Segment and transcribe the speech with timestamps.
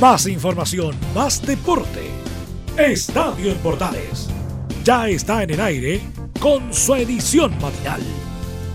[0.00, 2.10] Más información, más deporte.
[2.76, 4.28] Estadio en Portales.
[4.84, 6.02] Ya está en el aire
[6.38, 8.02] con su edición matinal.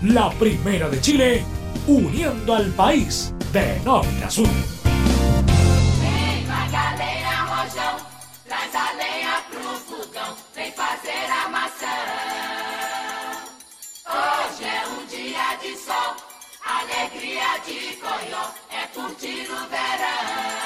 [0.02, 1.44] La primera de Chile,
[1.86, 4.48] uniendo al país de norte a sur.
[16.64, 20.61] alegria de Goió é curtir o verão.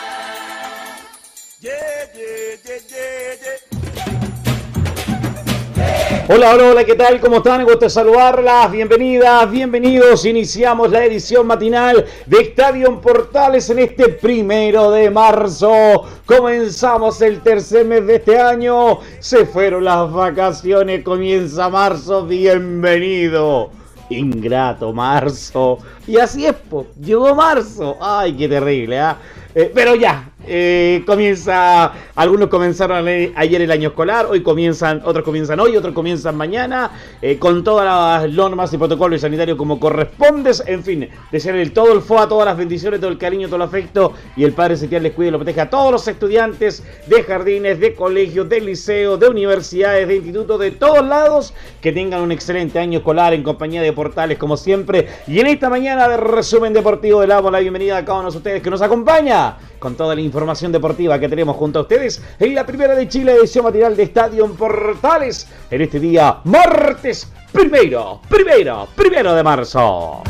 [6.29, 7.21] Hola, hola, hola, ¿qué tal?
[7.21, 7.65] ¿Cómo están?
[7.65, 8.71] Gusto saludarlas.
[8.71, 10.25] Bienvenidas, bienvenidos.
[10.27, 16.05] Iniciamos la edición matinal de Estadio Portales en este primero de marzo.
[16.25, 19.01] Comenzamos el tercer mes de este año.
[19.19, 22.27] Se fueron las vacaciones, comienza marzo.
[22.27, 23.71] Bienvenido
[24.09, 25.79] ingrato marzo.
[26.07, 26.87] Y así es, po.
[27.01, 27.97] llegó marzo.
[28.01, 29.17] Ay, qué terrible, ¿ah?
[29.55, 35.59] Eh, pero ya, eh, comienza, algunos comenzaron ayer el año escolar, hoy comienzan, otros comienzan
[35.59, 37.85] hoy, otros comienzan mañana, eh, con todas
[38.23, 40.53] las normas y protocolos sanitarios como corresponde.
[40.67, 43.63] En fin, desear el todo el FOA, todas las bendiciones, todo el cariño, todo el
[43.63, 47.23] afecto y el Padre Celestial les cuide y lo proteja a todos los estudiantes de
[47.25, 52.31] jardines, de colegios, de liceos, de universidades, de institutos, de todos lados, que tengan un
[52.31, 55.09] excelente año escolar en compañía de Portales como siempre.
[55.27, 58.63] Y en esta mañana de resumen deportivo damos la bienvenida a cada uno de ustedes
[58.63, 60.36] que nos acompaña con toda la información
[60.71, 64.47] deportiva que tenemos junto a ustedes en la primera de Chile edición matinal de Estadio
[64.53, 70.23] Portales en este día martes primero, primero, primero de marzo.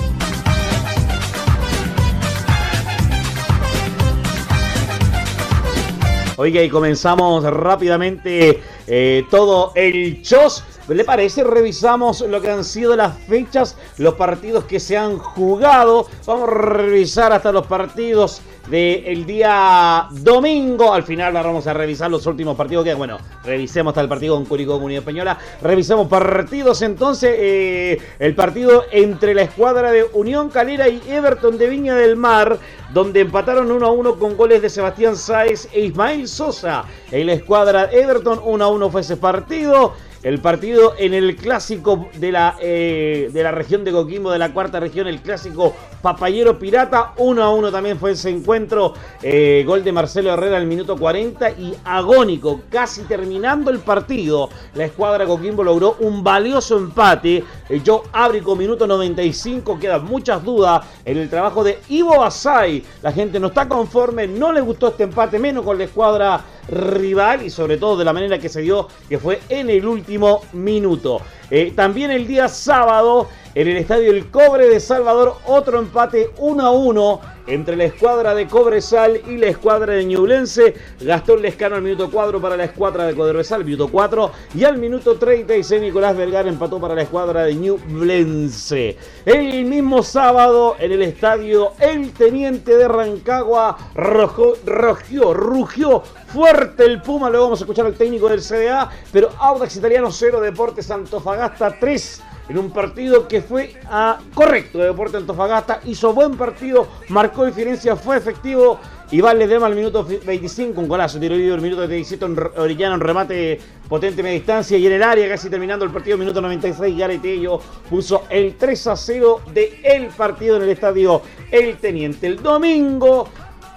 [6.39, 10.49] Oiga, y comenzamos rápidamente eh, todo el show.
[10.89, 11.43] ¿Le parece?
[11.43, 16.07] Revisamos lo que han sido las fechas, los partidos que se han jugado.
[16.27, 20.92] Vamos a revisar hasta los partidos del día domingo.
[20.92, 24.45] Al final vamos a revisar los últimos partidos que, bueno, revisemos hasta el partido con
[24.45, 25.39] Curicó Comunidad Española.
[25.62, 27.34] Revisemos partidos entonces.
[27.39, 32.59] Eh, el partido entre la escuadra de Unión Calera y Everton de Viña del Mar,
[32.93, 36.84] donde empataron 1 a 1 con goles de Sebastián Sáez e Ismael Sosa.
[37.10, 39.94] En la escuadra Everton 1 a 1 fue ese partido.
[40.26, 44.53] El partido en el clásico de la, eh, de la región de Coquimbo, de la
[44.53, 45.72] cuarta región, el clásico
[46.03, 47.12] Papayero Pirata.
[47.19, 48.92] 1 a 1 también fue ese encuentro.
[49.22, 54.48] Eh, gol de Marcelo Herrera al minuto 40 y agónico, casi terminando el partido.
[54.75, 57.44] La escuadra Coquimbo logró un valioso empate.
[57.69, 59.78] Eh, Joe Ábrico, minuto 95.
[59.78, 62.82] Quedan muchas dudas en el trabajo de Ivo Asai.
[63.00, 67.44] La gente no está conforme, no le gustó este empate, menos con la escuadra rival
[67.44, 71.21] y sobre todo de la manera que se dio, que fue en el último minuto.
[71.50, 76.62] Eh, también el día sábado, en el estadio El Cobre de Salvador, otro empate 1
[76.62, 80.75] a 1 entre la escuadra de Cobresal y la escuadra de Ñublense.
[81.00, 84.31] Gastón Lescano al minuto 4 para la escuadra de Cobresal, minuto 4.
[84.56, 88.99] Y al minuto 36 Nicolás Vergara empató para la escuadra de Ñublense.
[89.25, 97.31] El mismo sábado en el estadio El Teniente de Rancagua rogió, rugió fuerte el Puma.
[97.31, 98.91] Luego vamos a escuchar al técnico del CDA.
[99.11, 104.87] Pero Audax Italiano 0, Deportes Antofagasta 3 en un partido que fue a correcto de
[104.87, 108.79] Deportes Antofagasta, hizo buen partido, marcó diferencia, fue efectivo
[109.11, 112.25] y vale Dema al minuto 25, un golazo, tiro libre el minuto 17,
[112.56, 116.41] Orellano en remate potente media distancia y en el área, casi terminando el partido, minuto
[116.41, 122.27] 96, Garetello puso el 3 a 0 de partido en el estadio El Teniente.
[122.27, 123.29] El domingo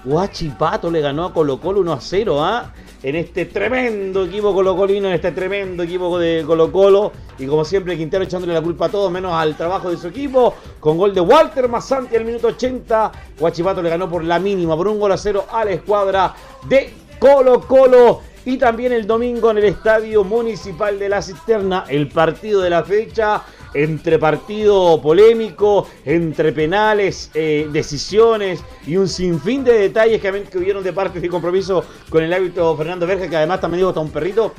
[0.04, 2.74] Guachipato le ganó a Colo Colo 1 a 0, ¿ah?
[3.02, 7.14] En este tremendo equipo colocolino, en este tremendo equipo de Colo Colo.
[7.38, 10.54] Y como siempre, Quintero echándole la culpa a todos, menos al trabajo de su equipo.
[10.82, 13.12] Con gol de Walter Masanti al minuto 80.
[13.40, 16.36] Guachipato le ganó por la mínima, por un gol a cero a la escuadra
[16.68, 18.22] de Colo Colo.
[18.44, 22.84] Y también el domingo en el Estadio Municipal de la Cisterna, el partido de la
[22.84, 23.44] fecha
[23.74, 30.84] entre partido polémico, entre penales, eh, decisiones y un sinfín de detalles que, que hubieron
[30.84, 34.12] de parte de compromiso con el árbitro Fernando Verge, que además también dijo hasta un
[34.12, 34.54] perrito.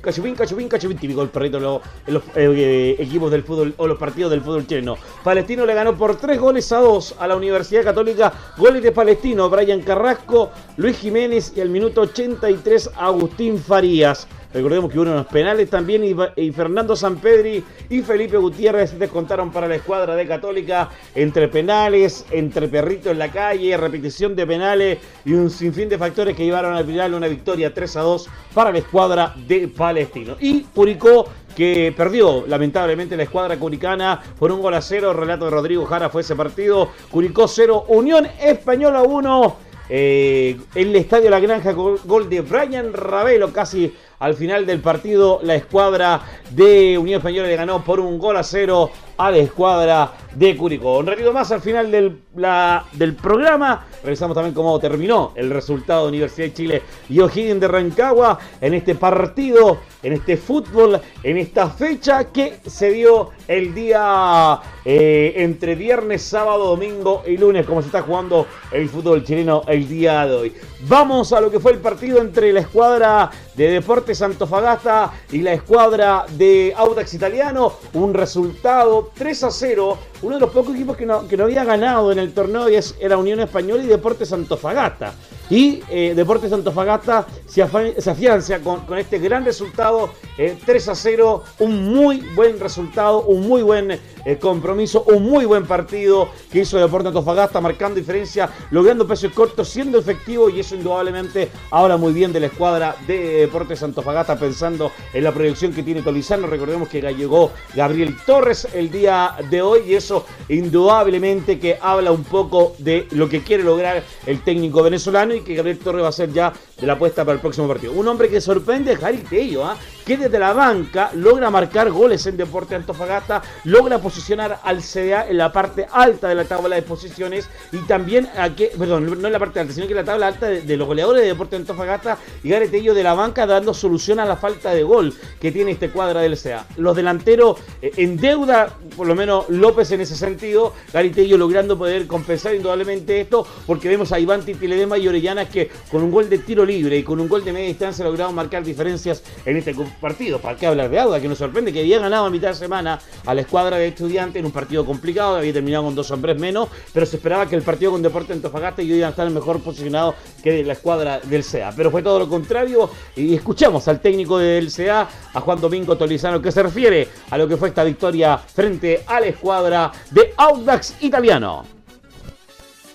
[0.00, 4.30] Cachupín, cachupín, cachupín, típico el perrito en los, eh, equipos del fútbol o los partidos
[4.30, 4.96] del fútbol chileno.
[5.24, 8.32] Palestino le ganó por tres goles a dos a la Universidad Católica.
[8.56, 14.28] Goles de Palestino, Brian Carrasco, Luis Jiménez y al minuto 83 Agustín Farías.
[14.52, 16.02] Recordemos que hubo unos penales también
[16.36, 22.66] y, Fernando Sampedri y Felipe Gutiérrez descontaron para la escuadra de Católica entre penales, entre
[22.68, 26.86] perritos en la calle, repetición de penales y un sinfín de factores que llevaron al
[26.86, 30.36] final una victoria 3 a 2 para la escuadra de Palestino.
[30.40, 35.12] Y Curicó que perdió lamentablemente la escuadra curicana por un gol a cero.
[35.12, 36.90] relato de Rodrigo Jara fue ese partido.
[37.10, 39.56] Curicó 0, Unión Española 1.
[39.90, 45.54] eh, el Estadio La Granja, gol de Brian Ravelo, casi al final del partido la
[45.54, 50.56] escuadra de Unión Española le ganó por un gol a cero a la escuadra de
[50.56, 50.98] Curicó.
[50.98, 53.84] Un ratito más al final del, programa.
[54.04, 58.74] Revisamos también cómo terminó el resultado de Universidad de Chile y O'Higgins de Rancagua en
[58.74, 65.74] este partido, en este fútbol, en esta fecha que se dio el día eh, entre
[65.74, 70.34] viernes, sábado, domingo y lunes, como se está jugando el fútbol chileno el día de
[70.34, 70.54] hoy.
[70.82, 75.52] Vamos a lo que fue el partido entre la escuadra de Deportes Antofagasta y la
[75.52, 77.72] escuadra de Audax Italiano.
[77.94, 79.98] Un resultado 3 a 0.
[80.22, 82.66] Uno de los pocos equipos que no, que no había ganado en el torneo
[83.00, 85.14] era Unión Española y Deportes Antofagasta.
[85.50, 91.94] Y eh, Deportes Antofagasta se, afianza con, este gran resultado, 3 eh, a 0, un
[91.94, 97.08] muy buen resultado, un muy buen eh, compromiso, un muy buen partido que hizo Deportes
[97.08, 102.40] Antofagasta, marcando diferencia, logrando pesos cortos, siendo efectivo y eso indudablemente habla muy bien de
[102.40, 106.46] la escuadra de Deportes Antofagasta, pensando en la proyección que tiene Tolizano.
[106.46, 112.24] Recordemos que llegó Gabriel Torres el día de hoy y eso indudablemente que habla un
[112.24, 116.32] poco de lo que quiere lograr el técnico venezolano que Gabriel Torre va a ser
[116.32, 117.92] ya de la apuesta para el próximo partido.
[117.92, 119.76] Un hombre que sorprende es Jari Tello, ¿ah?
[120.06, 125.36] que desde la banca logra marcar goles en Deporte Antofagasta, logra posicionar al CDA en
[125.36, 129.38] la parte alta de la tabla de posiciones y también, aquí, perdón, no en la
[129.38, 132.48] parte alta, sino que en la tabla alta de, los goleadores de Deporte Antofagasta y
[132.48, 136.20] Garetello de la banca dando solución a la falta de gol que tiene este cuadra
[136.20, 136.66] del CDA.
[136.76, 142.06] Los delanteros eh, en deuda, por lo menos López en ese sentido, Garetello logrando poder
[142.06, 146.38] compensar indudablemente esto, porque vemos a Iván Titiledema y Orellana que con un gol de
[146.38, 150.38] tiro libre y con un gol de media distancia lograron marcar diferencias en este partido.
[150.38, 151.20] ¿Para qué hablar de Auda?
[151.20, 154.38] Que nos sorprende que había ganado a mitad de semana a la escuadra de estudiantes
[154.38, 157.62] en un partido complicado, había terminado con dos hombres menos, pero se esperaba que el
[157.62, 161.44] partido con Deporte Antofagasta y hoy iban a estar mejor posicionado que la escuadra del
[161.44, 161.72] CA.
[161.74, 166.40] Pero fue todo lo contrario y escuchamos al técnico del CA, a Juan Domingo Tolizano,
[166.40, 170.96] que se refiere a lo que fue esta victoria frente a la escuadra de Audax
[171.00, 171.64] Italiano.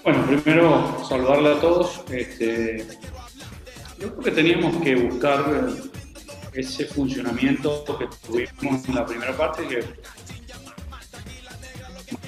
[0.03, 2.01] Bueno, primero saludarle a todos.
[2.11, 2.85] Este,
[4.03, 5.69] yo creo que teníamos que buscar
[6.51, 9.79] ese funcionamiento que tuvimos en la primera parte, que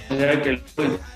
[0.09, 0.61] allá que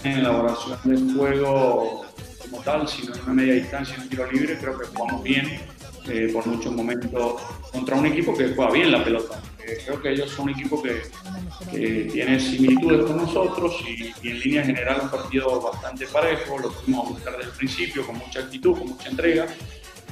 [0.04, 2.06] en elaboración del juego
[2.42, 5.62] como tal, sino en una media distancia en un tiro libre, creo que jugamos bien
[6.10, 7.42] eh, por muchos momentos
[7.72, 9.42] contra un equipo que juega bien la pelota.
[9.66, 11.04] Eh, creo que ellos son un equipo que,
[11.72, 17.10] tiene similitudes con nosotros y, y, en línea general un partido bastante parejo, lo pudimos
[17.10, 19.48] buscar desde el principio con mucha actitud, con mucha entrega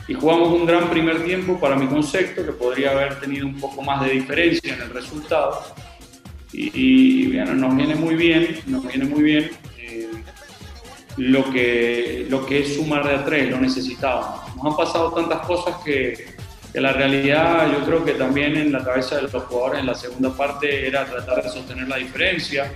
[0.07, 3.81] y jugamos un gran primer tiempo para mi concepto, que podría haber tenido un poco
[3.81, 5.61] más de diferencia en el resultado.
[6.53, 10.09] Y, bueno, nos viene muy bien, nos viene muy bien eh,
[11.17, 14.55] lo, que, lo que es sumar de a tres, lo necesitábamos.
[14.55, 16.37] Nos han pasado tantas cosas que,
[16.71, 19.95] que la realidad yo creo que también en la cabeza de los jugadores en la
[19.95, 22.71] segunda parte era tratar de sostener la diferencia.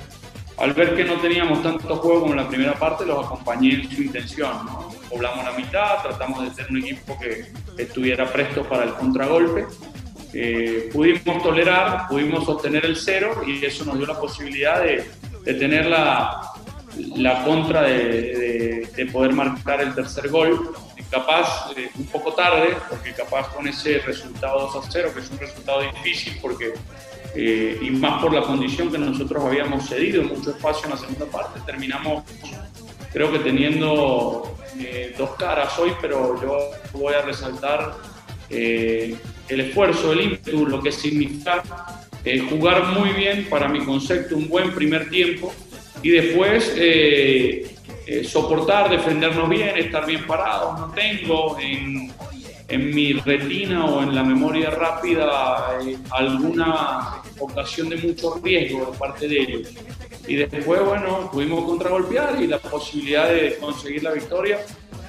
[0.57, 3.89] Al ver que no teníamos tanto juego como en la primera parte, los acompañé en
[3.89, 4.65] su intención.
[4.65, 4.90] ¿no?
[5.11, 7.45] Poblamos la mitad, tratamos de ser un equipo que
[7.77, 9.65] estuviera presto para el contragolpe.
[10.33, 15.05] Eh, pudimos tolerar, pudimos sostener el cero y eso nos dio la posibilidad de,
[15.43, 16.41] tener la,
[17.17, 20.71] la contra de, poder marcar el tercer gol.
[21.09, 25.29] Capaz eh, un poco tarde, porque capaz con ese resultado 2 a 0, que es
[25.29, 26.73] un resultado difícil, porque
[27.35, 31.25] eh, y más por la condición que nosotros habíamos cedido mucho espacio en la segunda
[31.25, 32.23] parte, terminamos
[33.11, 37.93] creo que teniendo eh, dos caras hoy, pero yo voy a resaltar
[38.49, 39.15] eh,
[39.47, 41.63] el esfuerzo, el ímpetu, lo que significa
[42.23, 45.53] eh, jugar muy bien, para mi concepto, un buen primer tiempo
[46.03, 46.75] y después
[48.27, 50.79] soportar, defendernos bien, estar bien parados.
[50.79, 52.11] No tengo en,
[52.67, 59.27] en mi retina o en la memoria rápida alguna ocasión de mucho riesgo de parte
[59.27, 59.69] de ellos
[60.31, 64.59] y después, bueno, pudimos contragolpear y la posibilidad de conseguir la victoria,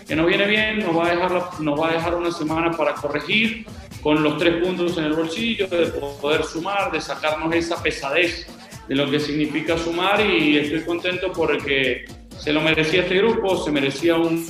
[0.05, 2.95] que nos viene bien, nos va a dejar, nos va a dejar una semana para
[2.95, 3.65] corregir
[4.03, 5.87] con los tres puntos en el bolsillo, de
[6.21, 8.49] poder sumar, de sacarnos esa pesadez
[8.89, 12.05] de lo que significa sumar y estoy contento porque
[12.37, 14.45] se lo merecía este grupo, se merecía un,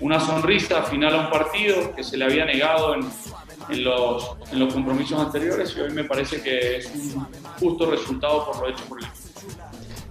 [0.00, 3.06] una sonrisa final a un partido que se le había negado en,
[3.68, 7.26] en, los, en los compromisos anteriores y hoy me parece que es un
[7.60, 9.06] justo resultado por lo hecho por el.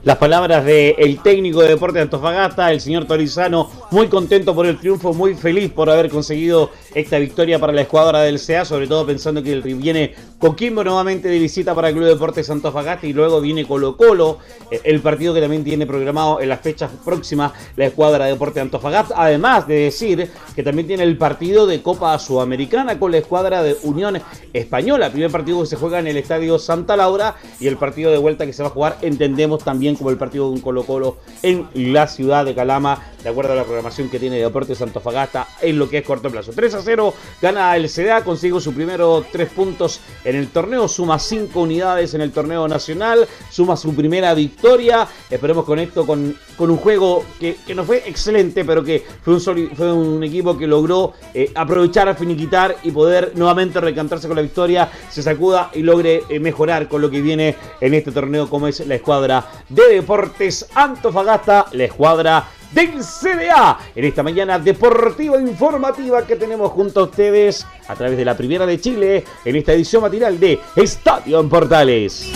[0.05, 4.77] Las palabras del técnico de Deporte de Antofagasta, el señor Torizano, muy contento por el
[4.77, 9.03] triunfo, muy feliz por haber conseguido esta victoria para la escuadra del CEA, sobre todo
[9.07, 13.65] pensando que viene Coquimbo nuevamente de visita para el Club Deportes Antofagasta y luego viene
[13.65, 14.37] Colo Colo,
[14.69, 18.61] eh, el partido que también tiene programado en las fechas próximas la escuadra de Deportes
[18.61, 23.63] Antofagasta, además de decir que también tiene el partido de Copa Sudamericana con la escuadra
[23.63, 24.21] de Unión
[24.53, 28.19] Española, primer partido que se juega en el Estadio Santa Laura y el partido de
[28.19, 31.17] vuelta que se va a jugar, entendemos también como el partido de un Colo Colo
[31.41, 35.79] en la ciudad de Calama, de acuerdo a la programación que tiene Deportes Antofagasta en
[35.79, 36.51] lo que es corto plazo.
[36.55, 41.19] 3 a 0 gana el CDA, consigue su primero 3 puntos en el torneo, suma
[41.19, 45.07] 5 unidades en el torneo nacional, suma su primera victoria.
[45.29, 49.41] Esperemos con esto, con, con un juego que, no fue excelente, pero que fue un,
[49.75, 54.41] fue un equipo que logró eh, aprovechar a finiquitar y poder nuevamente recantarse con la
[54.41, 58.67] victoria, se sacuda y logre eh, mejorar con lo que viene en este torneo, como
[58.67, 66.25] es la escuadra de Deportes Antofagasta, la escuadra del CDA en esta mañana deportiva informativa
[66.25, 70.01] que tenemos junto a ustedes a través de la Primera de Chile en esta edición
[70.01, 72.31] matinal de Estadio en Portales.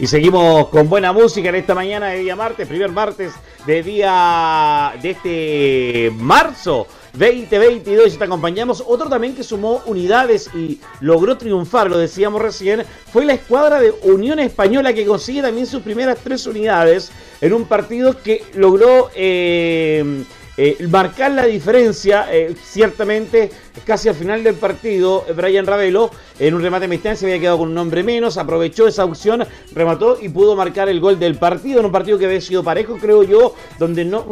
[0.00, 3.34] Y seguimos con buena música en esta mañana de día martes, primer martes
[3.66, 8.82] de día de este marzo 2022 y te acompañamos.
[8.86, 13.90] Otro también que sumó unidades y logró triunfar, lo decíamos recién, fue la escuadra de
[14.04, 20.24] Unión Española que consigue también sus primeras tres unidades en un partido que logró eh,
[20.62, 23.50] eh, marcar la diferencia, eh, ciertamente
[23.84, 27.70] casi al final del partido, Brian Ravelo, en un remate de se había quedado con
[27.70, 31.86] un hombre menos, aprovechó esa opción, remató y pudo marcar el gol del partido, en
[31.86, 34.22] un partido que había sido parejo, creo yo, donde no,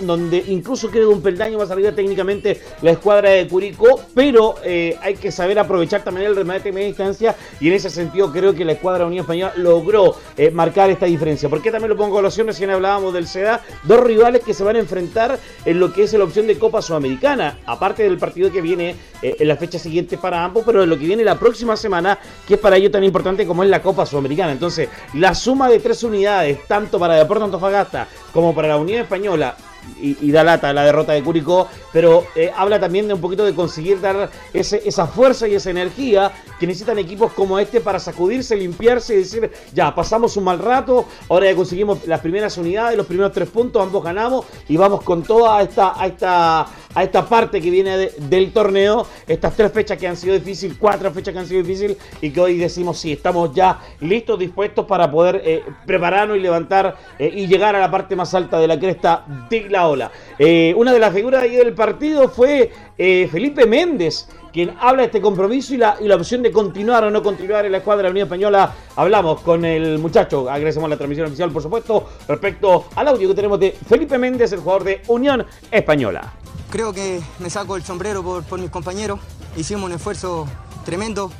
[0.00, 5.14] donde incluso creo un peldaño más arriba técnicamente la escuadra de Curicó, pero eh, hay
[5.14, 8.64] que saber aprovechar también el remate de media distancia y en ese sentido creo que
[8.64, 11.48] la escuadra Unión Española logró eh, marcar esta diferencia.
[11.48, 12.46] ¿Por qué también lo pongo a colación?
[12.46, 16.12] Recién hablábamos del SEDA, dos rivales que se van a enfrentar en lo que es
[16.12, 20.18] la opción de Copa Sudamericana, aparte del partido que viene eh, en la fecha siguiente
[20.18, 23.04] para ambos, pero en lo que viene la próxima semana, que es para ellos tan
[23.04, 24.52] importante como es la Copa Sudamericana.
[24.52, 29.56] Entonces, la suma de tres unidades, tanto para Deportes Antofagasta como para la Unión Española,
[30.00, 33.54] y, da lata la derrota de Curicó, pero eh, habla también de un poquito de
[33.54, 39.14] conseguir dar esa fuerza y esa energía que necesitan equipos como este para sacudirse, limpiarse
[39.14, 43.32] y decir, ya, pasamos un mal rato, ahora ya conseguimos las primeras unidades, los primeros
[43.32, 46.60] tres puntos, ambos ganamos y vamos con toda esta, a esta,
[46.94, 51.10] a esta parte que viene del torneo, estas tres fechas que han sido difíciles, cuatro
[51.12, 55.10] fechas que han sido difíciles y que hoy decimos, sí, estamos ya listos, dispuestos para
[55.10, 58.78] poder eh, prepararnos y levantar eh, y llegar a la parte más alta de la
[58.78, 60.10] cresta de la ola.
[60.38, 65.20] Eh, una de las figuras del partido fue eh, Felipe Méndez, quien habla de este
[65.20, 68.10] compromiso y la, la opción de continuar o no continuar en la escuadra de la
[68.10, 68.74] Unión Española.
[68.96, 73.60] Hablamos con el muchacho, agradecemos la transmisión oficial, por supuesto, respecto al audio que tenemos
[73.60, 76.32] de Felipe Méndez, el jugador de Unión Española.
[76.70, 79.20] Creo que me saco el sombrero por, mis compañeros,
[79.56, 80.46] hicimos un esfuerzo
[80.84, 81.30] tremendo.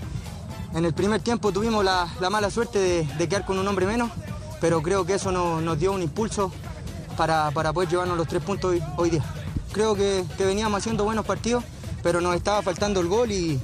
[0.74, 4.10] En el primer tiempo tuvimos la, mala suerte de, quedar con un hombre menos,
[4.60, 6.50] pero creo que eso nos dio un impulso
[7.18, 9.24] para, poder llevarnos los tres puntos hoy, día.
[9.72, 11.64] Creo que, veníamos haciendo buenos partidos,
[12.02, 13.60] pero nos estaba faltando el gol y,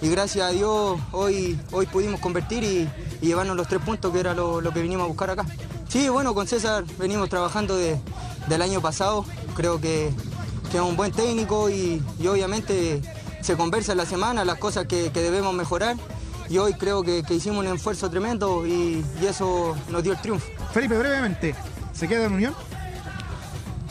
[0.00, 2.88] gracias a Dios hoy, hoy pudimos convertir y,
[3.20, 5.44] llevarnos los tres puntos que era lo, que vinimos a buscar acá.
[5.88, 9.24] Sí, bueno, con César venimos trabajando del año pasado,
[9.56, 10.12] creo que,
[10.72, 13.02] es un buen técnico y, obviamente
[13.42, 15.96] se conversa en la semana las cosas que, debemos mejorar
[16.48, 20.46] y hoy creo que, hicimos un esfuerzo tremendo y, y, eso nos dio el triunfo.
[20.72, 21.56] Felipe, brevemente,
[21.92, 22.54] ¿se queda en Unión?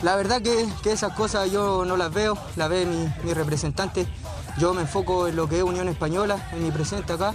[0.02, 4.06] La verdad que, esas cosas yo no las veo, las ve mi, representante.
[4.58, 7.34] Yo me enfoco en lo que es Unión Española, en mi presente acá.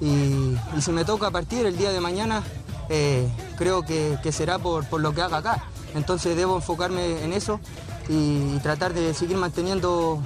[0.00, 2.42] Y, si me toca partir el día de mañana,
[2.88, 5.64] eh, creo que, será por, lo que haga acá.
[5.94, 7.60] Entonces debo enfocarme en eso
[8.08, 10.18] y tratar de seguir manteniendo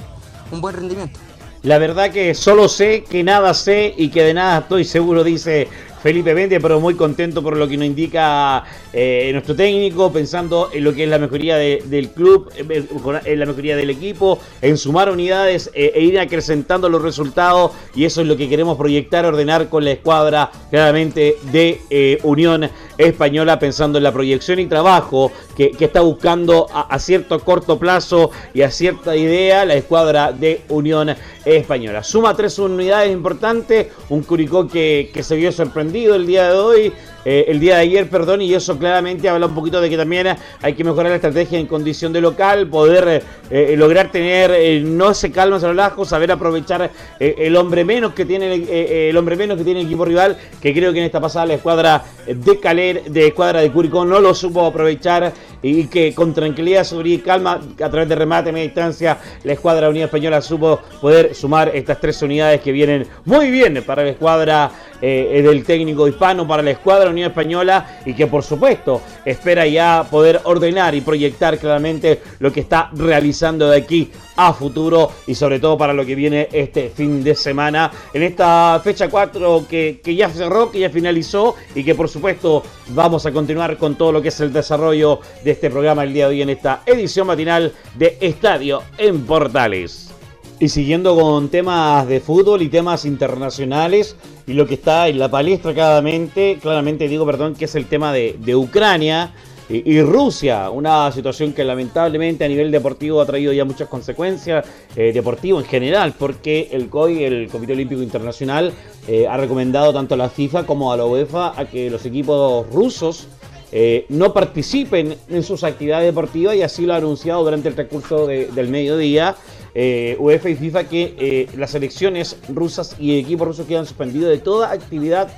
[0.53, 1.19] un buen rendimiento.
[1.62, 5.69] La verdad que solo sé que nada sé y que de nada estoy seguro, dice
[6.03, 10.83] Felipe Vende, pero muy contento por lo que nos indica eh, nuestro técnico, pensando en
[10.83, 12.85] lo que es la mejoría del club, eh,
[13.25, 17.71] en la mejoría del equipo, en sumar unidades eh, e ir acrecentando los resultados.
[17.95, 22.69] Y eso es lo que queremos proyectar, ordenar con la escuadra claramente de Unión
[22.99, 28.63] Española, pensando en la proyección y trabajo que, está buscando a, cierto corto plazo y
[28.63, 32.03] a cierta idea la escuadra de Unión Española.
[32.03, 36.93] Suma tres unidades importantes, un Curicó que, que se vio sorprendido el día de hoy
[37.25, 40.37] eh, el día de ayer, perdón, y eso claramente habla un poquito de que también
[40.61, 45.31] hay que mejorar la estrategia en condición de local, poder eh, lograr tener no ese
[45.31, 49.81] calma en relajo, saber aprovechar el hombre menos que tiene el hombre menos que tiene
[49.81, 53.61] el equipo rival, que creo que en esta pasada la escuadra de Caler, de escuadra
[53.61, 58.09] de Curicó no lo supo aprovechar y que con tranquilidad, sobre y calma, a través
[58.09, 62.61] de remate a media distancia, la escuadra Unida Española supo poder sumar estas tres unidades
[62.61, 64.71] que vienen muy bien para la escuadra
[65.03, 70.07] eh, del técnico hispano, para la escuadra Unida Española y que por supuesto espera ya
[70.09, 75.59] poder ordenar y proyectar claramente lo que está realizando de aquí a futuro y sobre
[75.59, 80.15] todo para lo que viene este fin de semana en esta fecha 4 que, que
[80.15, 84.23] ya cerró, que ya finalizó y que por supuesto vamos a continuar con todo lo
[84.23, 87.73] que es el desarrollo de este programa el día de hoy en esta edición matinal
[87.97, 90.13] de Estadio en Portales.
[90.62, 94.14] Y siguiendo con temas de fútbol y temas internacionales
[94.47, 98.12] y lo que está en la palestra claramente, claramente digo, perdón, que es el tema
[98.12, 99.33] de, Ucrania
[99.69, 104.64] y, Rusia, una situación que lamentablemente a nivel deportivo ha traído ya muchas consecuencias,
[104.95, 108.73] eh, deportivo en general, porque el COI, el Comité Olímpico Internacional,
[109.09, 112.71] eh, ha recomendado tanto a la FIFA como a la UEFA a que los equipos
[112.71, 113.26] rusos
[113.75, 118.28] eh, no participen en sus actividades deportivas y así lo ha anunciado durante el transcurso
[118.28, 119.35] del mediodía.
[119.75, 125.29] UEFA y FIFA que las elecciones rusas y equipos rusos quedan suspendidos de toda actividad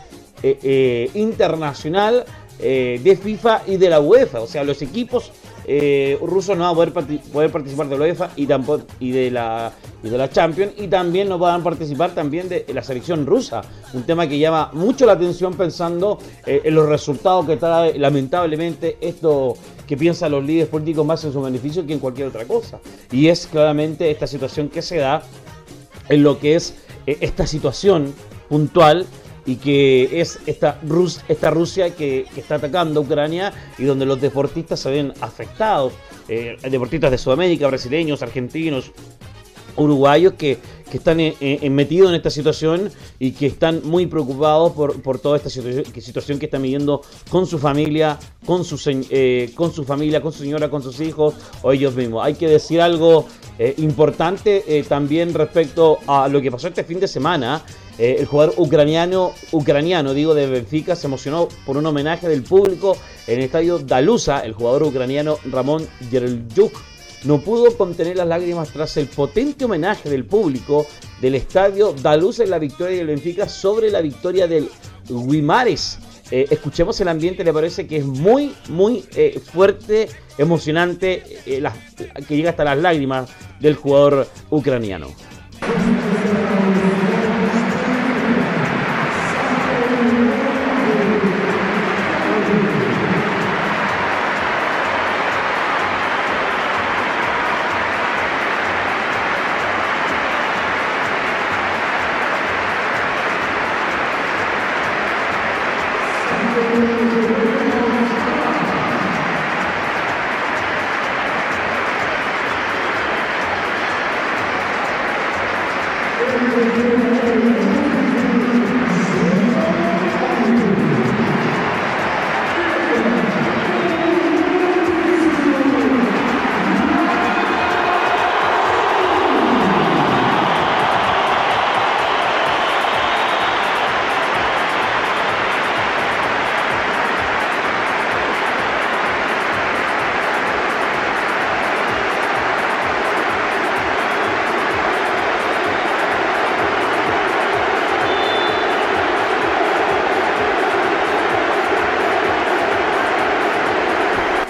[1.14, 2.24] internacional
[2.60, 4.40] eh, de FIFA y de la UEFA.
[4.40, 5.32] O sea, los equipos
[5.66, 6.92] eh, rusos no van a
[7.32, 9.72] poder, participar de la UEFA y, tampoco, y, de la,
[10.04, 13.62] y de la Champions y también no van a participar también de la selección rusa.
[13.92, 18.98] Un tema que llama mucho la atención pensando eh, en los resultados que trae lamentablemente
[19.00, 22.80] esto que piensan los líderes políticos más en su beneficio que en cualquier otra cosa.
[23.10, 25.22] Y es claramente esta situación que se da
[26.08, 26.74] en lo que es
[27.06, 28.14] esta situación
[28.48, 29.06] puntual
[29.46, 30.80] y que es esta,
[31.28, 35.92] esta Rusia que, está atacando a Ucrania y donde los deportistas se ven afectados.
[36.28, 38.92] Eh, deportistas de Sudamérica, brasileños, argentinos,
[39.76, 40.58] uruguayos que,
[40.94, 42.88] están metidos en esta situación
[43.18, 48.16] y que están muy preocupados por, toda esta situación que están viviendo con su familia,
[48.46, 48.78] con su,
[49.10, 52.24] eh, con su familia, con su señora, con sus hijos o ellos mismos.
[52.24, 53.26] Hay que decir algo
[53.58, 57.64] eh, importante también respecto a lo que pasó este fin de semana
[57.98, 62.96] eh, el jugador ucraniano, ucraniano, digo, de Benfica, se emocionó por un homenaje del público
[63.26, 64.40] en el estadio Dalusa.
[64.40, 66.72] El jugador ucraniano Ramón Yerelyuk
[67.24, 70.86] no pudo contener las lágrimas tras el potente homenaje del público
[71.20, 74.68] del estadio Dalusa en la victoria del Benfica sobre la victoria del
[75.08, 75.98] Guimares.
[76.30, 80.08] Eh, escuchemos el ambiente, le parece que es muy, muy eh, fuerte,
[80.38, 85.08] emocionante, que llega hasta las lágrimas del jugador ucraniano.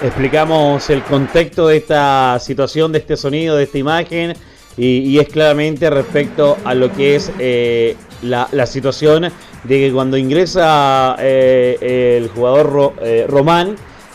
[0.05, 4.33] Explicamos el contexto de esta situación, de este sonido, de esta imagen,
[4.77, 9.23] y, es claramente respecto a lo que es eh, la, situación
[9.63, 13.69] de que cuando ingresa eh, el jugador eh, Román,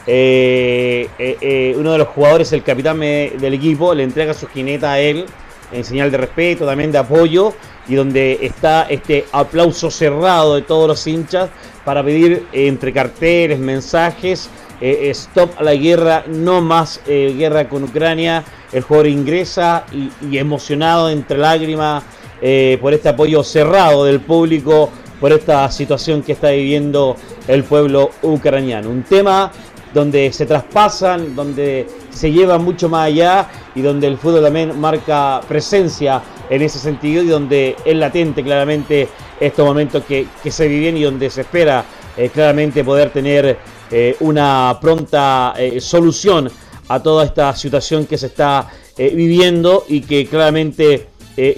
[0.07, 5.25] uno de los jugadores, el capitán del equipo, le entrega su jineta a él
[5.73, 7.55] en señal de respeto, también de apoyo,
[7.89, 11.49] y donde está este aplauso cerrado de todos los hinchas
[11.85, 14.51] para pedir entre carteles, mensajes,
[14.81, 18.43] eh, stop a la guerra, no más eh, guerra con Ucrania.
[18.73, 22.03] El jugador ingresa y, emocionado entre lágrimas
[22.41, 24.91] eh, por este apoyo cerrado del público,
[25.21, 27.17] por esta situación que está viviendo
[27.47, 28.89] el pueblo ucraniano.
[28.89, 29.53] Un tema
[29.93, 35.43] donde se traspasan, donde se lleva mucho más allá y donde el fútbol también marca
[35.47, 41.03] presencia en ese sentido y donde es latente claramente estos momentos que se viven y
[41.03, 41.85] donde se espera
[42.33, 43.59] claramente poder tener
[44.21, 46.51] una pronta solución
[46.89, 51.09] a toda esta situación que se está viviendo y que claramente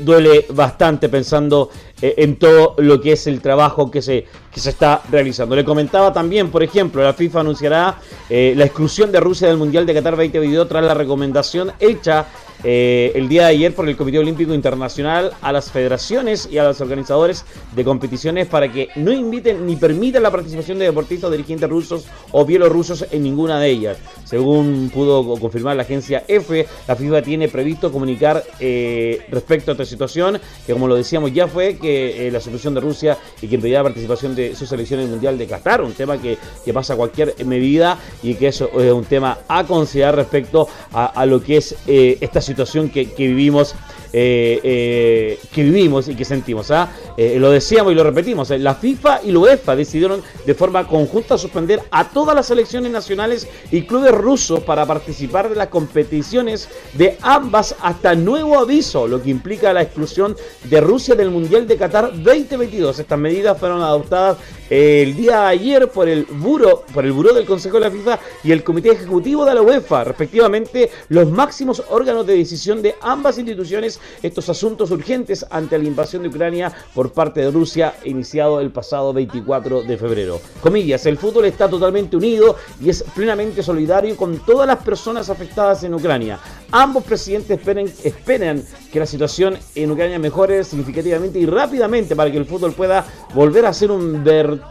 [0.00, 5.02] duele bastante pensando en todo lo que es el trabajo que se, que se está
[5.10, 5.56] realizando.
[5.56, 9.94] Le comentaba también, por ejemplo, la FIFA anunciará la exclusión de Rusia del Mundial de
[9.94, 12.26] Qatar 2022 tras la recomendación hecha
[12.64, 16.64] eh, el día de ayer por el Comité Olímpico Internacional a las federaciones y a
[16.64, 17.44] los organizadores
[17.74, 22.44] de competiciones para que no inviten ni permitan la participación de deportistas dirigentes rusos o
[22.44, 23.98] bielorrusos en ninguna de ellas.
[24.24, 29.84] Según pudo confirmar la agencia F, la FIFA tiene previsto comunicar eh, respecto a esta
[29.84, 33.56] situación, que como lo decíamos ya fue que eh, la solución de Rusia y que
[33.56, 36.38] impedía la participación de su selección en el Mundial de Qatar, un tema que,
[36.72, 41.58] pasa cualquier medida y que eso es un tema a considerar respecto a, lo que
[41.58, 43.74] es esta situación situación que, vivimos
[44.14, 46.70] eh, eh, que vivimos y que sentimos.
[46.70, 46.92] ¿ah?
[47.16, 48.50] Eh, lo decíamos y lo repetimos.
[48.50, 53.48] La FIFA y la UEFA decidieron de forma conjunta suspender a todas las selecciones nacionales
[53.70, 59.30] y clubes rusos para participar de las competiciones de ambas hasta nuevo aviso, lo que
[59.30, 62.98] implica la exclusión de Rusia del Mundial de Qatar 2022.
[62.98, 64.36] Estas medidas fueron adoptadas
[64.74, 68.18] el día de ayer por el Buro, por el Buró del Consejo de la FIFA
[68.42, 73.36] y el Comité Ejecutivo de la UEFA, respectivamente los máximos órganos de decisión de ambas
[73.36, 78.70] instituciones estos asuntos urgentes ante la invasión de Ucrania por parte de Rusia iniciado el
[78.70, 80.40] pasado 24 de febrero.
[80.62, 85.84] Comillas, el fútbol está totalmente unido y es plenamente solidario con todas las personas afectadas
[85.84, 86.38] en Ucrania.
[86.70, 87.60] Ambos presidentes
[88.02, 93.04] esperan, que la situación en Ucrania mejore significativamente y rápidamente para que el fútbol pueda
[93.34, 94.24] volver a ser un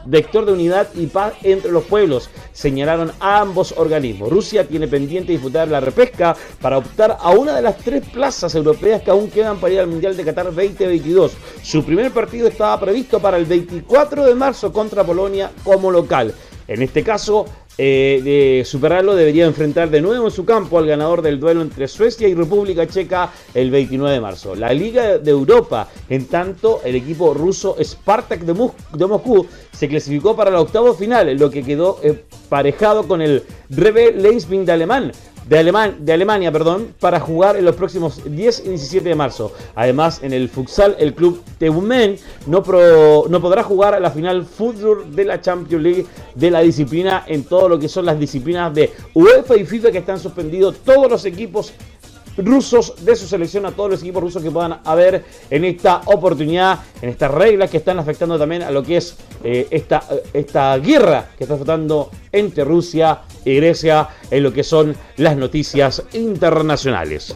[0.06, 4.30] vector de unidad y paz entre los pueblos, señalaron ambos organismos.
[4.30, 9.02] Rusia tiene pendiente disputar la repesca para optar a una de las tres plazas europeas
[9.02, 11.34] que aún quedan para ir al Mundial de Qatar 2022.
[11.62, 16.34] Su primer partido estaba previsto para el 24 de marzo contra Polonia como local.
[16.68, 17.46] En este caso,
[17.78, 21.88] eh, de superarlo debería enfrentar de nuevo en su campo al ganador del duelo entre
[21.88, 24.56] Suecia y República Checa el 29 de marzo.
[24.56, 28.54] La Liga de Europa, en tanto, el equipo ruso Spartak de,
[29.08, 34.66] Moscú se clasificó para la octavo final, lo que quedó emparejado con el Rebel Leipzig
[34.66, 35.12] de Alemán,
[35.48, 39.54] de, de Alemania perdón, para jugar en los próximos 10 y 17 de marzo.
[39.76, 42.64] Además, en el futsal, el club Teumen no,
[43.30, 47.44] no podrá jugar a la final fútbol de la Champions League de la disciplina en
[47.44, 51.26] todo lo que son las disciplinas de UEFA y FIFA que están suspendidos todos los
[51.26, 51.74] equipos
[52.38, 56.80] rusos de su selección, a todos los equipos rusos que puedan haber en esta oportunidad,
[57.02, 61.30] en estas reglas que están afectando también a lo que es eh, esta, esta guerra
[61.38, 67.36] que está afectando entre Rusia y Grecia en lo que son las noticias internacionales.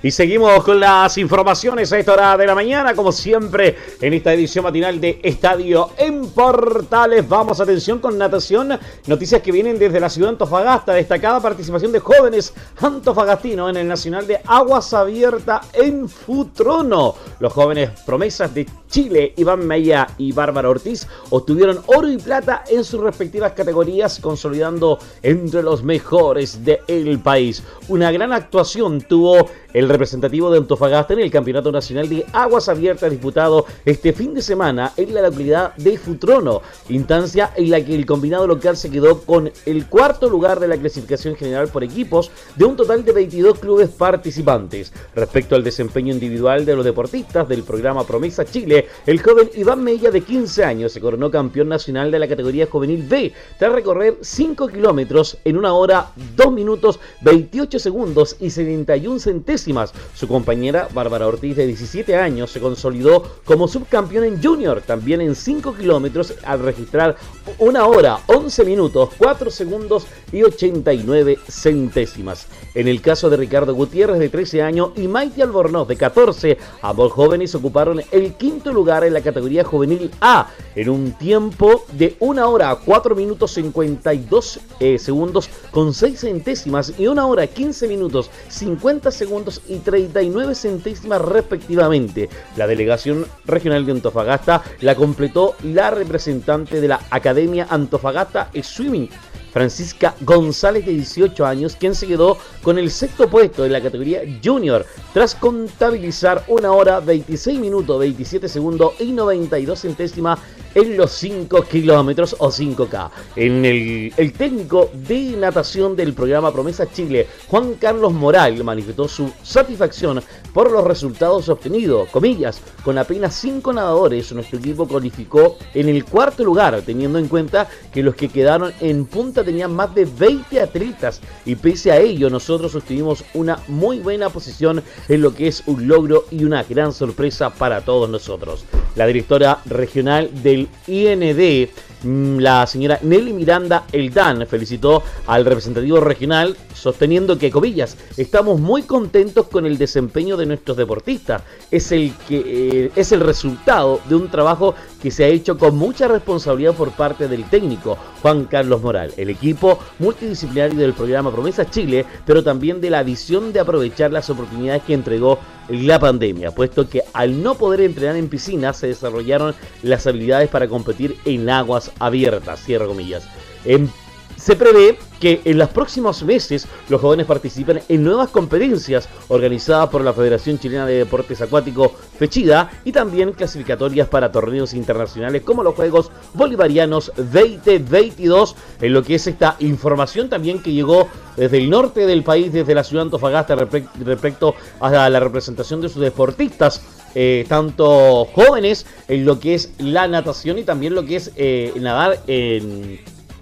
[0.00, 4.32] Y seguimos con las informaciones a esta hora de la mañana, como siempre, en esta
[4.32, 7.28] edición matinal de Estadio en Portales.
[7.28, 8.78] Vamos, atención con natación.
[9.08, 10.92] Noticias que vienen desde la ciudad de Antofagasta.
[10.92, 17.16] Destacada participación de jóvenes antofagastinos en el Nacional de Aguas Abierta en Futrono.
[17.40, 22.84] Los jóvenes promesas de Chile, Iván Meya y Bárbara Ortiz, obtuvieron oro y plata en
[22.84, 27.64] sus respectivas categorías, consolidando entre los mejores del país.
[27.88, 33.10] Una gran actuación tuvo el representativo de Antofagasta en el Campeonato Nacional de Aguas Abiertas
[33.10, 38.06] disputado este fin de semana en la localidad de Futrono, instancia en la que el
[38.06, 42.64] combinado local se quedó con el cuarto lugar de la clasificación general por equipos de
[42.64, 44.92] un total de 22 clubes participantes.
[45.14, 50.10] Respecto al desempeño individual de los deportistas del programa Promesa Chile, el joven Iván Mella
[50.10, 54.68] de 15 años se coronó campeón nacional de la categoría juvenil B tras recorrer 5
[54.68, 59.77] kilómetros en una hora, 2 minutos, 28 segundos y 71 centésimas
[60.14, 65.34] su compañera Bárbara Ortiz, de 17 años, se consolidó como subcampeón en Junior, también en
[65.34, 67.16] 5 kilómetros, al registrar
[67.58, 72.46] una hora, 11 minutos, 4 segundos y 89 centésimas.
[72.74, 77.12] En el caso de Ricardo Gutiérrez, de 13 años, y Maite Albornoz, de 14, ambos
[77.12, 82.48] jóvenes ocuparon el quinto lugar en la categoría juvenil A, en un tiempo de 1
[82.48, 89.10] hora, 4 minutos 52 eh, segundos con 6 centésimas y 1 hora, 15 minutos 50
[89.10, 92.28] segundos y 39 centésimas respectivamente.
[92.56, 99.08] La delegación regional de Antofagasta la completó la representante de la Academia Antofagasta Swimming,
[99.52, 104.20] Francisca González de 18 años, quien se quedó con el sexto puesto en la categoría
[104.44, 110.38] junior, tras contabilizar una hora 26 minutos 27 segundos y 92 centésimas
[110.78, 113.10] en los 5 kilómetros o 5K.
[113.34, 120.22] En el, técnico de natación del programa Promesa Chile, Juan Carlos Moral, manifestó su satisfacción
[120.52, 122.08] por los resultados obtenidos.
[122.10, 127.68] Comillas, con apenas 5 nadadores, nuestro equipo cualificó en el cuarto lugar, teniendo en cuenta
[127.92, 132.30] que los que quedaron en punta tenían más de 20 atletas y pese a ello
[132.30, 136.92] nosotros obtuvimos una muy buena posición en lo que es un logro y una gran
[136.92, 138.64] sorpresa para todos nosotros.
[138.94, 141.68] La directora regional del IND
[142.02, 148.82] Mm, la señora Nelly Miranda Eldán felicitó al representativo regional sosteniendo que, comillas, estamos muy
[148.82, 151.42] contentos con el desempeño de nuestros deportistas.
[151.70, 152.42] Es el, que,
[152.86, 156.90] eh, es el resultado de un trabajo que se ha hecho con mucha responsabilidad por
[156.92, 162.80] parte del técnico Juan Carlos Moral, el equipo multidisciplinario del programa Promesa Chile, pero también
[162.80, 165.38] de la visión de aprovechar las oportunidades que entregó
[165.68, 170.68] la pandemia, puesto que al no poder entrenar en piscinas se desarrollaron las habilidades para
[170.68, 173.28] competir en aguas abiertas, cierra comillas.
[173.64, 173.90] En
[174.36, 180.02] se prevé que en los próximos meses los jóvenes participen en nuevas competencias organizadas por
[180.02, 185.74] la Federación Chilena de Deportes Acuáticos Fechida y también clasificatorias para torneos internacionales como los
[185.74, 192.06] Juegos Bolivarianos 2022, en lo que es esta información también que llegó desde el norte
[192.06, 196.80] del país, desde la ciudad de Antofagasta respecto a la representación de sus deportistas.
[197.14, 201.72] Eh, tanto jóvenes en lo que es la natación y también lo que es eh,
[201.76, 203.00] nadar en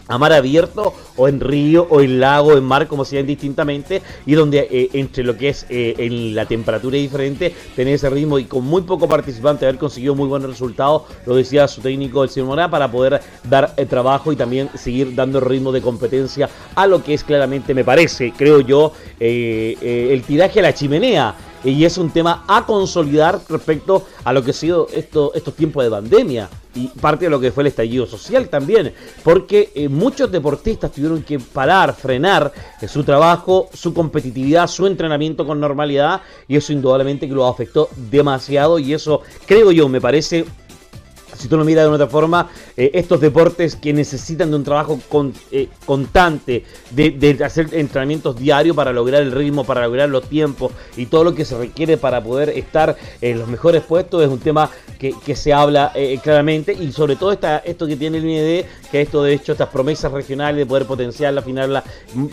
[0.09, 4.03] a mar abierto o en río o en lago, en mar, como se llaman distintamente,
[4.25, 8.38] y donde eh, entre lo que es eh, en la temperatura diferente, tener ese ritmo
[8.38, 12.31] y con muy poco participante haber conseguido muy buenos resultados, lo decía su técnico el
[12.31, 16.87] señor Morá, para poder dar eh, trabajo y también seguir dando ritmo de competencia a
[16.87, 21.35] lo que es claramente, me parece, creo yo, el tiraje a la chimenea.
[21.64, 25.83] Y es un tema a consolidar respecto a lo que ha sido esto, estos tiempos
[25.83, 28.93] de pandemia y parte de lo que fue el estallido social también,
[29.25, 35.47] porque eh, muchos deportistas tuvieron que parar, frenar eh, su trabajo, su competitividad, su entrenamiento
[35.47, 40.45] con normalidad y eso indudablemente que lo afectó demasiado y eso creo yo me parece
[41.37, 44.99] si tú lo miras de otra forma, eh, estos deportes que necesitan de un trabajo
[45.51, 51.07] eh, constante, de, hacer entrenamientos diarios para lograr el ritmo, para lograr los tiempos y
[51.07, 54.70] todo lo que se requiere para poder estar en los mejores puestos, es un tema
[54.99, 56.72] que, se habla eh, claramente.
[56.72, 60.11] Y sobre todo esta, esto que tiene el IND, que esto de hecho, estas promesas
[60.12, 61.85] regionales de poder potenciarla, afinarla,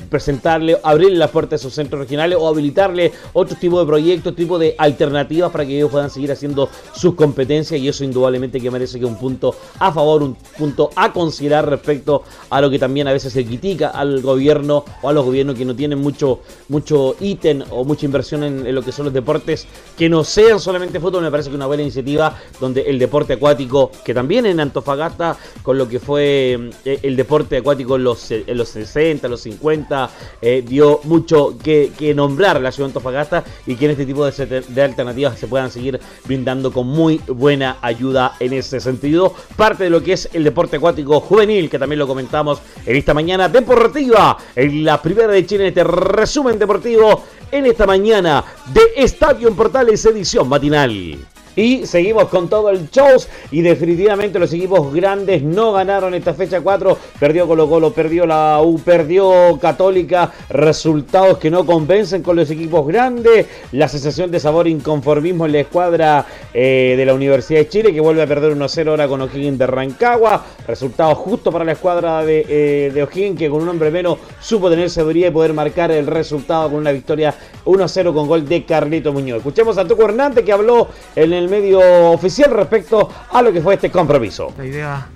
[0.10, 4.58] presentarle, abrirle las puertas a sus centros regionales o habilitarle otro tipo de proyectos, tipo
[4.58, 8.93] de alternativas para que ellos puedan seguir haciendo sus competencias y eso indudablemente que merece
[9.00, 13.14] que un punto a favor, un punto a considerar respecto a lo que también a
[13.14, 17.64] veces se critica al gobierno o a los gobiernos que no tienen mucho, mucho ítem
[17.70, 21.24] o mucha inversión en, lo que son los deportes que no sean solamente fútbol.
[21.24, 25.78] Me parece que una buena iniciativa donde el deporte acuático, que también en Antofagasta, con
[25.78, 30.10] lo que fue eh, el deporte acuático en los, en los 60, los 50,
[30.42, 34.62] eh, dio mucho que, nombrar la ciudad de Antofagasta y que en este tipo de,
[34.68, 39.90] de alternativas se puedan seguir brindando con muy buena ayuda en ese sentido, parte de
[39.90, 44.38] lo que es el deporte acuático juvenil, que también lo comentamos en esta mañana deportiva,
[44.56, 48.44] en la primera de Chile, en este resumen deportivo, en esta mañana
[48.74, 51.33] de Estadio en Portales, edición matinal.
[51.56, 53.10] Y seguimos con todo el show.
[53.52, 56.98] Y definitivamente los equipos grandes no ganaron esta fecha 4.
[57.20, 60.32] Perdió Colo Colo, perdió la U, perdió Católica.
[60.50, 63.48] Resultados que no convencen con los equipos grandes.
[63.72, 68.02] La sensación de sabor inconformismo en la escuadra eh, de la Universidad de Chile que
[68.02, 70.44] vuelve a perder 1-0 ahora con O'Higgins de Rancagua.
[70.68, 74.90] Resultado justo para la escuadra de, eh, O'Higgins que con un hombre menos supo tener
[74.90, 77.34] seguridad y poder marcar el resultado con una victoria
[77.66, 79.38] 1-0 con gol de Carlito Muñoz.
[79.38, 83.62] Escuchemos a Tuco Hernández que habló en el el medio oficial respecto a lo que
[83.62, 84.54] fue este compromiso.
[84.58, 85.08] La idea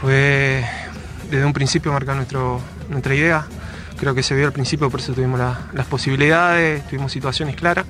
[0.00, 0.64] fue
[1.30, 3.46] desde un principio marcar nuestro, nuestra idea.
[3.98, 7.86] Creo que se vio al principio, por eso tuvimos las posibilidades, tuvimos situaciones claras.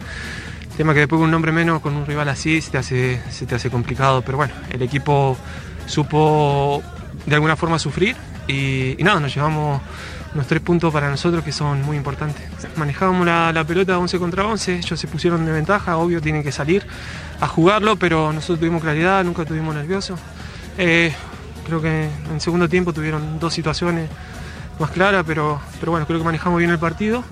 [0.77, 3.55] tema que después un nombre menos, con un rival así, se te, hace, se te
[3.55, 4.23] hace complicado.
[4.23, 5.37] Pero bueno, el equipo
[5.87, 6.83] supo
[7.25, 9.81] de alguna forma sufrir y, y nada, nos llevamos
[10.35, 12.43] unos tres puntos para nosotros que son muy importantes.
[12.77, 16.87] Manejábamos la, pelota 11 contra 11, ellos se pusieron de ventaja, obvio tienen que salir
[17.41, 20.19] a jugarlo, pero nosotros tuvimos claridad, nunca tuvimos nerviosos.
[20.79, 21.13] Eh,
[21.67, 24.09] creo que en segundo tiempo tuvieron dos situaciones
[24.79, 27.23] más claras, pero, pero bueno, creo que manejamos bien el partido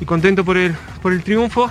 [0.00, 1.70] y contento por el, por el triunfo.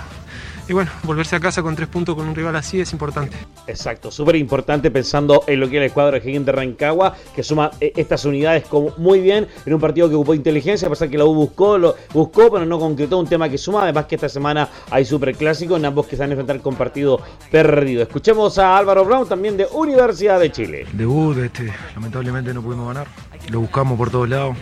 [0.68, 3.36] Y bueno, volverse a casa con tres puntos con un rival así es importante.
[3.66, 7.70] Exacto, súper importante pensando en lo que era el cuadro de de Rancagua, que suma
[7.80, 11.18] eh, estas unidades como muy bien en un partido que ocupó inteligencia, a pesar que
[11.18, 13.82] la U buscó, lo buscó, pero no concretó un tema que suma.
[13.82, 17.20] Además que esta semana hay superclásico en ambos que se van a enfrentar con partido
[17.50, 18.02] perdido.
[18.02, 20.86] Escuchemos a Álvaro Brown también de Universidad de Chile.
[20.92, 23.06] Debut, este, lamentablemente no pudimos ganar.
[23.50, 24.56] Lo buscamos por todos lados,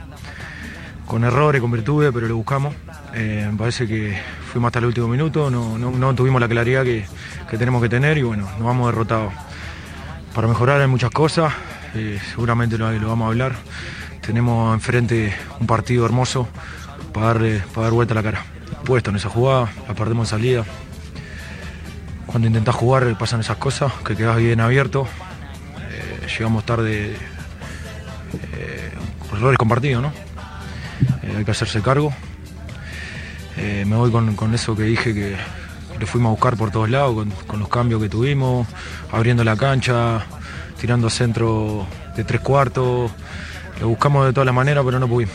[1.06, 2.74] con errores, con virtudes, pero lo buscamos.
[3.14, 4.18] Eh, me parece que
[4.52, 7.06] fuimos hasta el último minuto, no, tuvimos la claridad que,
[7.58, 9.32] tenemos que tener y bueno, nos vamos derrotados.
[10.34, 11.52] Para mejorar hay muchas cosas,
[11.94, 13.54] eh, seguramente lo, vamos a hablar.
[14.20, 16.48] Tenemos enfrente un partido hermoso
[17.12, 18.44] para, dar vuelta a la cara.
[18.84, 20.64] Puesto en esa jugada, la perdemos en salida.
[22.26, 25.06] Cuando intentás jugar pasan esas cosas, que quedas bien abierto.
[25.90, 27.14] Eh, llegamos tarde,
[29.32, 30.23] errores compartidos, ¿no?
[31.36, 32.12] Hay que hacerse cargo.
[33.56, 35.36] Eh, me voy con, eso que dije que
[35.98, 38.66] lo fuimos a buscar por todos lados, con, los cambios que tuvimos,
[39.12, 40.26] abriendo la cancha,
[40.80, 43.10] tirando centro de tres cuartos.
[43.80, 45.34] Lo buscamos de todas las maneras, pero no pudimos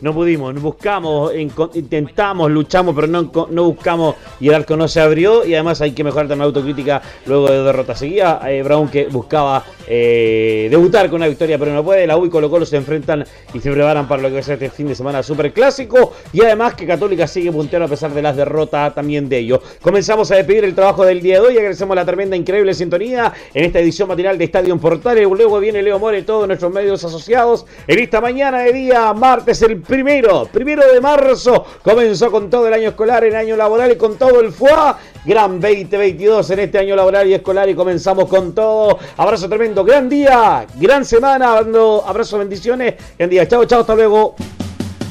[0.00, 5.44] no pudimos, buscamos, intentamos, luchamos, pero no, no buscamos y el arco no se abrió
[5.44, 7.94] y además hay que mejorar también la autocrítica luego de derrota.
[7.94, 8.40] Seguida.
[8.46, 12.30] Eh, Brown que buscaba eh, debutar con una victoria pero no puede, la U y
[12.30, 14.88] Colo Colo se enfrentan y se preparan para lo que va a ser este fin
[14.88, 18.94] de semana super clásico y además que Católica sigue puntero a pesar de las derrotas
[18.94, 19.60] también de ellos.
[19.80, 23.64] Comenzamos a despedir el trabajo del día de hoy, agradecemos la tremenda, increíble sintonía en
[23.64, 27.66] esta edición matinal de Estadio Portales, luego viene Leo More, todos nuestros medios asociados.
[27.86, 32.74] En esta mañana de día martes el primero, primero de marzo, comenzó con todo el
[32.74, 34.98] año escolar, el año laboral y con todo el FUA.
[35.24, 38.98] Gran 2022 en este año laboral y escolar y comenzamos con todo.
[39.16, 43.48] Abrazo tremendo, gran día, gran semana, abrazo, bendiciones, gran día.
[43.48, 44.36] Chao, chao, hasta luego.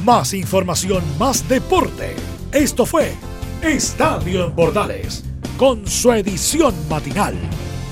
[0.04, 2.16] Más información, más deporte.
[2.52, 3.12] Esto fue
[3.62, 5.26] Estadio en Bordales,
[5.58, 7.36] con su edición matinal.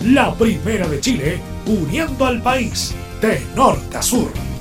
[0.05, 4.54] La primera de Chile, uniendo al país de norte a sur.